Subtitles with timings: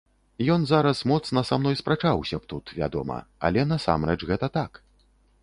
[0.53, 3.19] Ён зараз моцна са мной спрачаўся б тут, вядома,
[3.51, 4.71] але насамрэч гэта так.